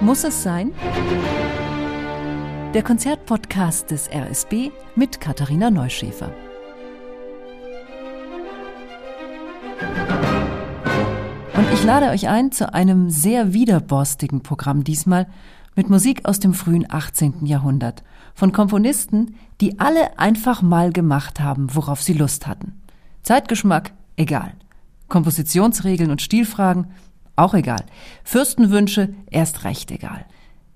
[0.00, 0.72] Muss es sein?
[2.72, 6.30] Der Konzertpodcast des RSB mit Katharina Neuschäfer.
[11.54, 15.26] Und ich lade euch ein zu einem sehr widerborstigen Programm diesmal
[15.74, 17.44] mit Musik aus dem frühen 18.
[17.44, 18.04] Jahrhundert
[18.34, 22.80] von Komponisten, die alle einfach mal gemacht haben, worauf sie Lust hatten.
[23.24, 24.52] Zeitgeschmack, egal.
[25.08, 26.88] Kompositionsregeln und Stilfragen,
[27.38, 27.84] auch egal.
[28.24, 30.26] Fürstenwünsche, erst recht egal.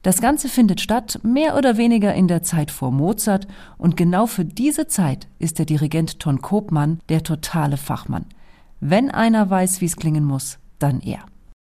[0.02, 3.46] Das Ganze findet statt mehr oder weniger in der Zeit vor Mozart
[3.78, 8.26] und genau für diese Zeit ist der Dirigent Ton Kopmann der totale Fachmann.
[8.80, 11.20] Wenn einer weiß, wie es klingen muss, dann er.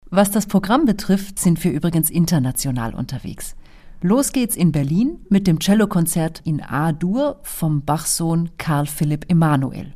[0.10, 3.56] Was das Programm betrifft, sind wir übrigens international unterwegs.
[4.02, 9.94] Los geht's in Berlin mit dem Cellokonzert in A-Dur vom Bachsohn Karl Philipp Emanuel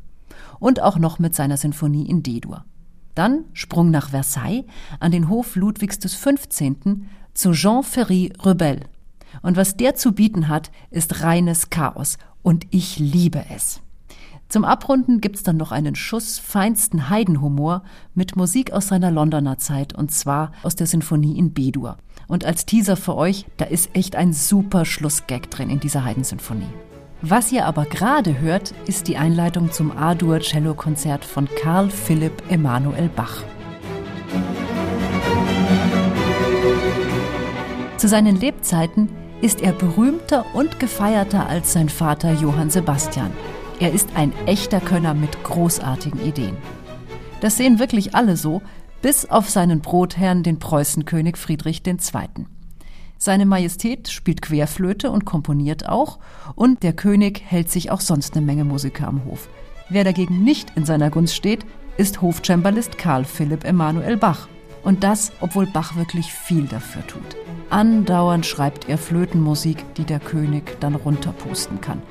[0.58, 2.64] und auch noch mit seiner Sinfonie in D-Dur.
[3.16, 4.66] Dann Sprung nach Versailles
[5.00, 6.36] an den Hof Ludwigs XV.
[7.34, 8.80] zu Jean Ferry Rebel.
[9.42, 12.18] Und was der zu bieten hat, ist reines Chaos.
[12.42, 13.80] Und ich liebe es.
[14.48, 17.82] Zum Abrunden gibt's dann noch einen Schuss feinsten Heidenhumor
[18.14, 21.96] mit Musik aus seiner Londoner Zeit und zwar aus der Sinfonie in B-Dur.
[22.28, 26.68] Und als Teaser für euch, da ist echt ein super Schlussgag drin in dieser Heidensinfonie.
[27.28, 32.40] Was ihr aber gerade hört, ist die Einleitung zum A-Dur Cello Konzert von Karl Philipp
[32.48, 33.42] Emanuel Bach.
[37.96, 39.08] Zu seinen Lebzeiten
[39.40, 43.32] ist er berühmter und gefeierter als sein Vater Johann Sebastian.
[43.80, 46.56] Er ist ein echter Könner mit großartigen Ideen.
[47.40, 48.62] Das sehen wirklich alle so,
[49.02, 51.96] bis auf seinen Brotherrn, den Preußenkönig Friedrich II.
[53.18, 56.18] Seine Majestät spielt Querflöte und komponiert auch,
[56.54, 59.48] und der König hält sich auch sonst eine Menge Musiker am Hof.
[59.88, 61.64] Wer dagegen nicht in seiner Gunst steht,
[61.96, 64.48] ist Hofcembalist Karl Philipp Emanuel Bach.
[64.82, 67.36] Und das, obwohl Bach wirklich viel dafür tut.
[67.70, 72.02] Andauernd schreibt er Flötenmusik, die der König dann runterpusten kann.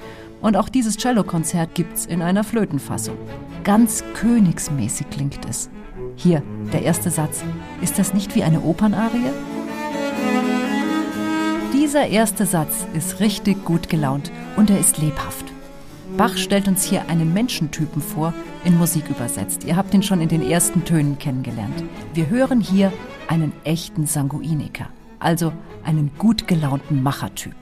[0.42, 3.18] Und auch dieses Cellokonzert gibt's in einer Flötenfassung.
[3.64, 5.70] Ganz königsmäßig klingt es.
[6.16, 7.44] Hier, der erste Satz.
[7.82, 9.32] Ist das nicht wie eine Opernarie?
[11.96, 15.46] Dieser erste Satz ist richtig gut gelaunt und er ist lebhaft.
[16.18, 18.34] Bach stellt uns hier einen Menschentypen vor,
[18.66, 19.64] in Musik übersetzt.
[19.64, 21.86] Ihr habt ihn schon in den ersten Tönen kennengelernt.
[22.14, 22.92] Wir hören hier
[23.30, 24.90] einen echten Sanguiniker,
[25.20, 25.54] also
[25.86, 27.56] einen gut gelaunten Machertyp.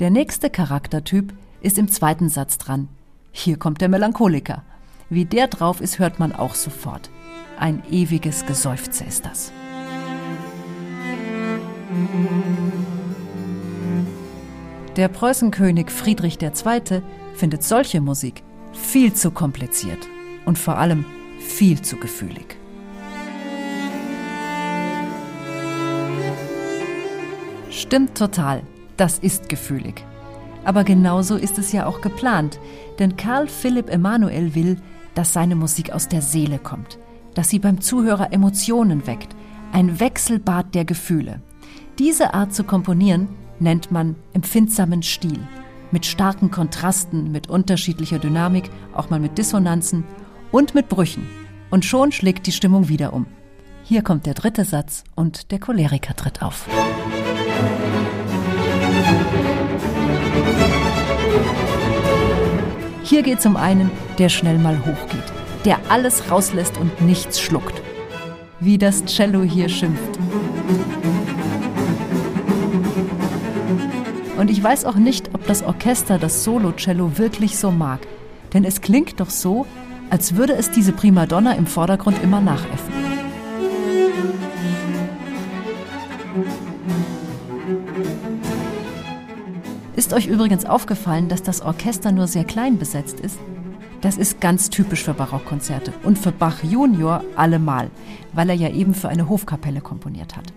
[0.00, 2.88] Der nächste Charaktertyp ist im zweiten Satz dran.
[3.32, 4.64] Hier kommt der Melancholiker.
[5.08, 7.08] Wie der drauf ist, hört man auch sofort.
[7.58, 9.50] Ein ewiges Geseufze ist das.
[14.96, 17.02] Der Preußenkönig Friedrich II.
[17.34, 18.42] findet solche Musik
[18.72, 20.08] viel zu kompliziert
[20.46, 21.04] und vor allem
[21.38, 22.56] viel zu gefühlig.
[27.68, 28.62] Stimmt total,
[28.96, 30.02] das ist gefühlig.
[30.64, 32.58] Aber genauso ist es ja auch geplant,
[32.98, 34.78] denn Karl Philipp Emanuel will,
[35.14, 36.98] dass seine Musik aus der Seele kommt,
[37.34, 39.36] dass sie beim Zuhörer Emotionen weckt,
[39.72, 41.42] ein Wechselbad der Gefühle.
[41.98, 43.28] Diese Art zu komponieren
[43.60, 45.38] nennt man empfindsamen Stil.
[45.90, 50.04] Mit starken Kontrasten, mit unterschiedlicher Dynamik, auch mal mit Dissonanzen
[50.50, 51.28] und mit Brüchen.
[51.70, 53.26] Und schon schlägt die Stimmung wieder um.
[53.84, 56.66] Hier kommt der dritte Satz und der Choleriker tritt auf.
[63.04, 65.32] Hier geht es um einen, der schnell mal hochgeht,
[65.64, 67.80] der alles rauslässt und nichts schluckt.
[68.58, 70.18] Wie das Cello hier schimpft.
[74.66, 78.00] Weiß auch nicht, ob das Orchester das Solo-Cello wirklich so mag.
[78.52, 79.64] Denn es klingt doch so,
[80.10, 82.92] als würde es diese Primadonna im Vordergrund immer nachäffen.
[89.94, 93.38] Ist euch übrigens aufgefallen, dass das Orchester nur sehr klein besetzt ist?
[94.00, 97.88] Das ist ganz typisch für Barockkonzerte und für Bach Junior allemal,
[98.32, 100.52] weil er ja eben für eine Hofkapelle komponiert hat.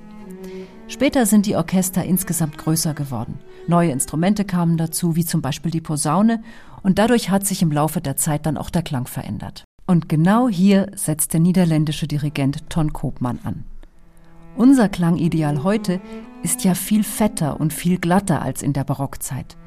[0.90, 3.40] Später sind die Orchester insgesamt größer geworden.
[3.68, 6.42] Neue Instrumente kamen dazu, wie zum Beispiel die Posaune,
[6.81, 9.66] und dadurch hat sich im Laufe der Zeit dann auch der Klang verändert.
[9.86, 13.66] Und genau hier setzt der niederländische Dirigent Ton Koopman an.
[14.56, 16.02] Unser Klangideal heute
[16.42, 19.58] ist ja viel fetter und viel glatter als in der Barockzeit.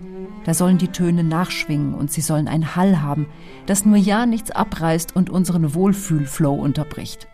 [0.45, 3.27] Da sollen die Töne nachschwingen und sie sollen einen Hall haben,
[3.67, 7.29] das nur ja nichts abreißt und unseren Wohlfühlflow unterbricht.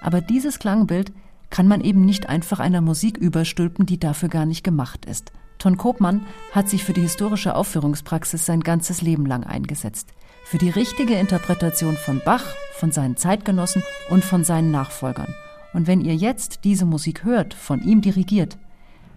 [0.00, 1.12] Aber dieses Klangbild
[1.50, 5.32] kann man eben nicht einfach einer Musik überstülpen, die dafür gar nicht gemacht ist.
[5.58, 10.14] Ton Kopmann hat sich für die historische Aufführungspraxis sein ganzes Leben lang eingesetzt.
[10.44, 15.34] Für die richtige Interpretation von Bach, von seinen Zeitgenossen und von seinen Nachfolgern.
[15.74, 18.56] Und wenn ihr jetzt diese Musik hört, von ihm dirigiert,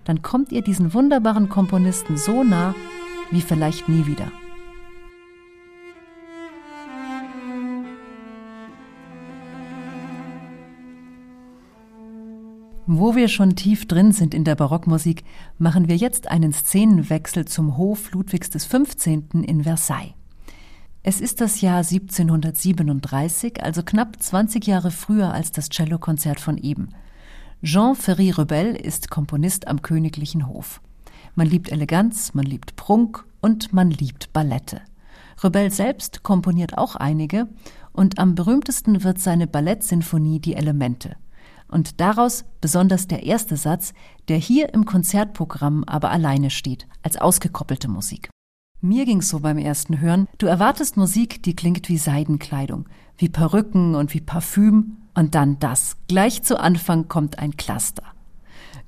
[0.03, 2.75] dann kommt ihr diesen wunderbaren Komponisten so nah
[3.31, 4.31] wie vielleicht nie wieder.
[12.95, 15.24] Wo wir schon tief drin sind in der Barockmusik,
[15.57, 19.07] machen wir jetzt einen Szenenwechsel zum Hof Ludwigs XV.
[19.34, 20.13] in Versailles.
[21.01, 26.90] Es ist das Jahr 1737, also knapp 20 Jahre früher als das Cellokonzert von eben.
[27.63, 30.80] Jean Ferry Rebel ist Komponist am königlichen Hof.
[31.34, 34.81] Man liebt Eleganz, man liebt Prunk und man liebt Ballette.
[35.44, 37.48] Rebel selbst komponiert auch einige
[37.92, 41.16] und am berühmtesten wird seine Ballettsinfonie Die Elemente.
[41.74, 43.94] Und daraus besonders der erste Satz,
[44.28, 48.30] der hier im Konzertprogramm aber alleine steht, als ausgekoppelte Musik.
[48.80, 52.88] Mir ging's so beim ersten Hören, du erwartest Musik, die klingt wie Seidenkleidung,
[53.18, 55.98] wie Perücken und wie Parfüm, und dann das.
[56.08, 58.04] Gleich zu Anfang kommt ein Cluster.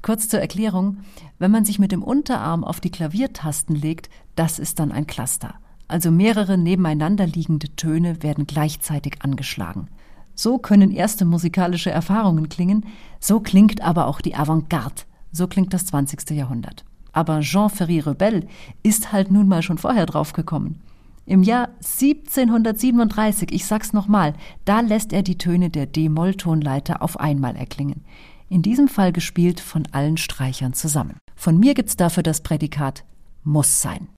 [0.03, 0.97] Kurz zur Erklärung,
[1.39, 5.55] wenn man sich mit dem Unterarm auf die Klaviertasten legt, das ist dann ein Cluster.
[5.87, 9.87] Also mehrere nebeneinander liegende Töne werden gleichzeitig angeschlagen.
[10.35, 12.85] So können erste musikalische Erfahrungen klingen,
[13.19, 16.29] so klingt aber auch die Avantgarde, so klingt das 20.
[16.31, 16.85] Jahrhundert.
[17.13, 18.47] Aber Jean Ferry Rebel
[18.83, 20.81] ist halt nun mal schon vorher draufgekommen.
[21.25, 24.33] Im Jahr 1737, ich sag's nochmal,
[24.65, 28.03] da lässt er die Töne der D-Moll-Tonleiter auf einmal erklingen.
[28.47, 31.17] In diesem Fall gespielt von allen Streichern zusammen.
[31.35, 33.05] Von mir gibt's dafür das Prädikat
[33.45, 34.09] muss sein.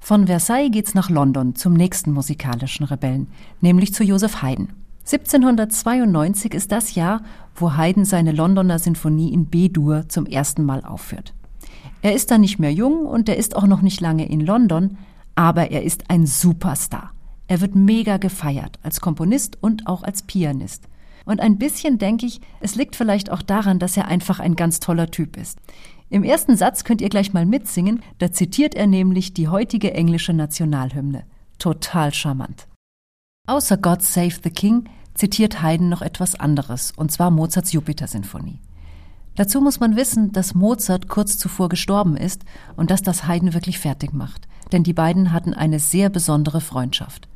[0.00, 3.28] Von Versailles geht's nach London zum nächsten musikalischen Rebellen,
[3.60, 4.72] nämlich zu Joseph Haydn.
[5.04, 7.22] 1792 ist das Jahr,
[7.54, 11.34] wo Haydn seine Londoner Sinfonie in B-Dur zum ersten Mal aufführt.
[12.02, 14.96] Er ist da nicht mehr jung und er ist auch noch nicht lange in London,
[15.34, 17.12] aber er ist ein Superstar.
[17.48, 20.84] Er wird mega gefeiert, als Komponist und auch als Pianist.
[21.24, 24.80] Und ein bisschen denke ich, es liegt vielleicht auch daran, dass er einfach ein ganz
[24.80, 25.58] toller Typ ist.
[26.08, 30.32] Im ersten Satz könnt ihr gleich mal mitsingen, da zitiert er nämlich die heutige englische
[30.32, 31.24] Nationalhymne.
[31.58, 32.66] Total charmant.
[33.50, 38.60] Außer God Save the King zitiert Haydn noch etwas anderes, und zwar Mozarts Jupiter-Sinfonie.
[39.34, 42.44] Dazu muss man wissen, dass Mozart kurz zuvor gestorben ist
[42.76, 47.26] und dass das Haydn wirklich fertig macht, denn die beiden hatten eine sehr besondere Freundschaft.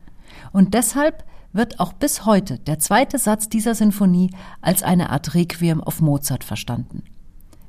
[0.52, 4.30] Und deshalb wird auch bis heute der zweite Satz dieser Sinfonie
[4.60, 7.02] als eine Art Requiem auf Mozart verstanden.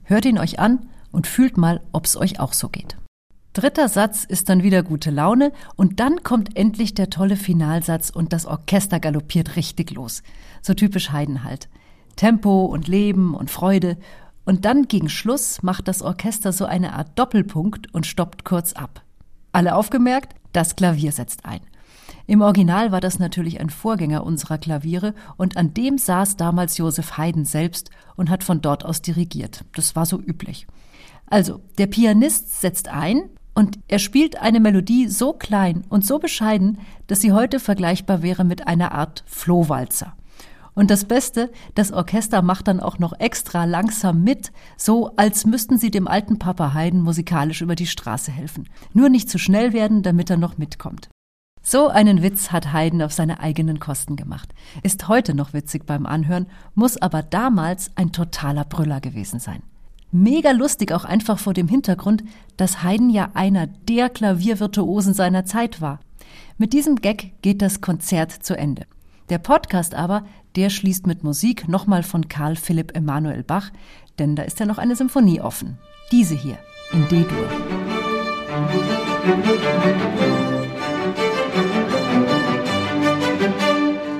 [0.04, 2.96] Hört ihn euch an und fühlt mal, ob es euch auch so geht.
[3.56, 8.34] Dritter Satz ist dann wieder gute Laune und dann kommt endlich der tolle Finalsatz und
[8.34, 10.24] das Orchester galoppiert richtig los.
[10.62, 11.70] So typisch Haydn halt.
[12.18, 13.96] Tempo und Leben und Freude
[14.44, 19.04] und dann gegen Schluss macht das Orchester so eine Art Doppelpunkt und stoppt kurz ab.
[19.54, 21.62] Alle aufgemerkt, das Klavier setzt ein.
[22.28, 27.18] Im Original war das natürlich ein Vorgänger unserer Klaviere und an dem saß damals Joseph
[27.18, 29.64] Haydn selbst und hat von dort aus dirigiert.
[29.76, 30.68] Das war so üblich.
[31.28, 36.78] Also, der Pianist setzt ein, und er spielt eine Melodie so klein und so bescheiden,
[37.08, 40.14] dass sie heute vergleichbar wäre mit einer Art Flohwalzer.
[40.76, 45.78] Und das Beste, das Orchester macht dann auch noch extra langsam mit, so als müssten
[45.78, 48.68] sie dem alten Papa Haydn musikalisch über die Straße helfen.
[48.94, 51.10] Nur nicht zu schnell werden, damit er noch mitkommt.
[51.62, 54.54] So einen Witz hat Haydn auf seine eigenen Kosten gemacht.
[54.84, 59.64] Ist heute noch witzig beim Anhören, muss aber damals ein totaler Brüller gewesen sein.
[60.18, 62.24] Mega lustig auch einfach vor dem Hintergrund,
[62.56, 66.00] dass Haydn ja einer der Klaviervirtuosen seiner Zeit war.
[66.58, 68.84] Mit diesem Gag geht das Konzert zu Ende.
[69.28, 70.24] Der Podcast aber,
[70.56, 73.72] der schließt mit Musik nochmal von Karl Philipp Emanuel Bach,
[74.18, 75.78] denn da ist ja noch eine Symphonie offen.
[76.14, 76.58] Diese hier,
[76.94, 77.50] in D-Dur.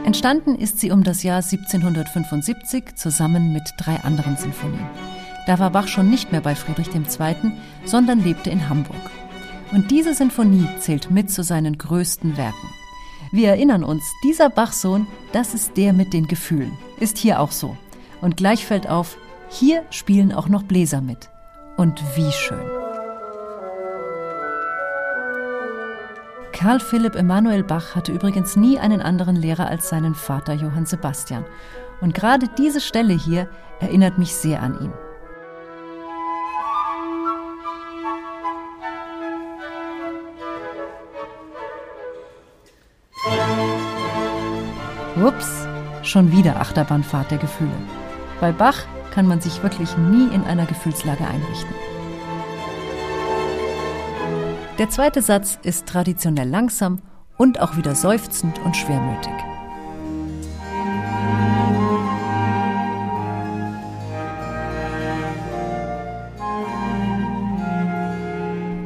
[0.04, 4.90] Entstanden ist sie um das Jahr 1775 zusammen mit drei anderen Sinfonien.
[5.46, 7.52] Da war Bach schon nicht mehr bei Friedrich II.,
[7.86, 9.12] sondern lebte in Hamburg.
[9.72, 12.70] Und diese Sinfonie zählt mit zu seinen größten Werken.
[13.32, 16.78] Wir erinnern uns, dieser Bachsohn, das ist der mit den Gefühlen.
[17.00, 17.76] Ist hier auch so.
[18.22, 19.18] Und gleich fällt auf,
[19.50, 21.30] hier spielen auch noch Bläser mit.
[21.78, 22.66] Und wie schön.
[26.54, 31.46] Karl Philipp Emanuel Bach hatte übrigens nie einen anderen Lehrer als seinen Vater Johann Sebastian.
[32.00, 33.50] Und gerade diese Stelle hier
[33.82, 34.94] erinnert mich sehr an ihn.
[45.18, 45.66] Ups,
[46.04, 47.72] schon wieder Achterbahnfahrt der Gefühle.
[48.42, 51.74] Bei Bach kann man sich wirklich nie in einer Gefühlslage einrichten.
[54.78, 57.00] Der zweite Satz ist traditionell langsam
[57.38, 59.32] und auch wieder seufzend und schwermütig.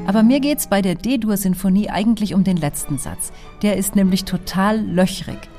[0.05, 3.31] Aber mir geht's bei der D-Dur-Sinfonie eigentlich um den letzten Satz.
[3.63, 5.49] Der ist nämlich total löchrig.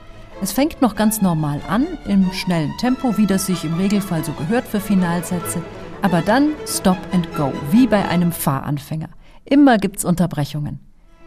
[0.43, 4.33] Es fängt noch ganz normal an, im schnellen Tempo, wie das sich im Regelfall so
[4.33, 5.63] gehört für Finalsätze.
[6.01, 9.11] Aber dann Stop and Go, wie bei einem Fahranfänger.
[9.45, 10.81] Immer gibt's Unterbrechungen.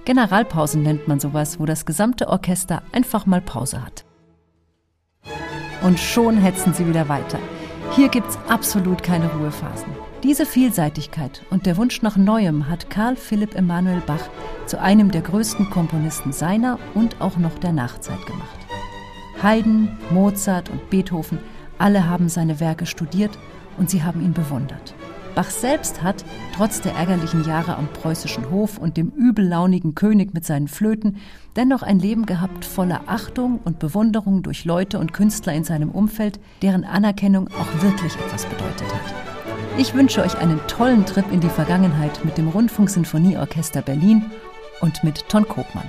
[0.06, 4.04] Generalpausen nennt man sowas, wo das gesamte Orchester einfach mal Pause hat.
[5.84, 7.38] Und schon hetzen sie wieder weiter.
[7.92, 9.94] Hier gibt's absolut keine Ruhephasen.
[10.24, 14.30] Diese Vielseitigkeit und der Wunsch nach Neuem hat Karl Philipp Emanuel Bach
[14.66, 18.63] zu einem der größten Komponisten seiner und auch noch der Nachzeit gemacht.
[19.44, 21.38] Haydn, Mozart und Beethoven,
[21.78, 23.38] alle haben seine Werke studiert
[23.78, 24.96] und sie haben ihn bewundert.
[25.36, 26.24] Bach selbst hat,
[26.56, 31.18] trotz der ärgerlichen Jahre am preußischen Hof und dem übellaunigen König mit seinen Flöten,
[31.58, 36.40] dennoch ein Leben gehabt voller Achtung und Bewunderung durch Leute und Künstler in seinem Umfeld,
[36.62, 39.14] deren Anerkennung auch wirklich etwas bedeutet hat.
[39.78, 44.24] Ich wünsche euch einen tollen Trip in die Vergangenheit mit dem Rundfunksinfonieorchester Berlin
[44.80, 45.88] und mit Ton Kopmann.